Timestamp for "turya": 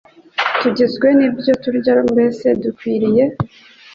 1.63-1.95